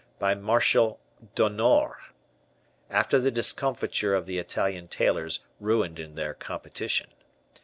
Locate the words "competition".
6.33-7.11